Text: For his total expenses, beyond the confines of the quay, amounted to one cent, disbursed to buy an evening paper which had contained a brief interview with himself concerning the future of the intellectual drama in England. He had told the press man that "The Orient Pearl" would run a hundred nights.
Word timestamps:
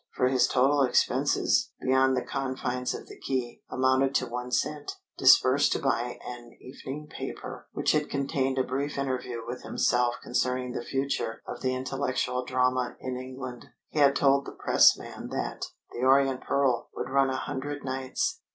For 0.15 0.29
his 0.29 0.47
total 0.47 0.81
expenses, 0.81 1.73
beyond 1.79 2.17
the 2.17 2.23
confines 2.23 2.95
of 2.95 3.05
the 3.05 3.19
quay, 3.19 3.61
amounted 3.69 4.15
to 4.15 4.25
one 4.25 4.49
cent, 4.49 4.93
disbursed 5.15 5.73
to 5.73 5.79
buy 5.79 6.17
an 6.25 6.57
evening 6.59 7.05
paper 7.07 7.67
which 7.73 7.91
had 7.91 8.09
contained 8.09 8.57
a 8.57 8.63
brief 8.63 8.97
interview 8.97 9.45
with 9.45 9.61
himself 9.61 10.15
concerning 10.23 10.71
the 10.71 10.83
future 10.83 11.43
of 11.45 11.61
the 11.61 11.75
intellectual 11.75 12.43
drama 12.43 12.95
in 12.99 13.15
England. 13.15 13.67
He 13.89 13.99
had 13.99 14.15
told 14.15 14.45
the 14.47 14.53
press 14.53 14.97
man 14.97 15.27
that 15.27 15.65
"The 15.91 15.99
Orient 15.99 16.41
Pearl" 16.41 16.89
would 16.95 17.11
run 17.11 17.29
a 17.29 17.37
hundred 17.37 17.85
nights. 17.85 18.41